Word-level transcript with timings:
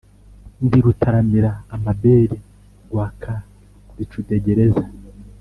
ndi 0.65 0.77
rutamira 0.85 1.51
amabeli 1.75 2.37
rwa 2.85 3.07
kalicudegereza, 3.21 4.83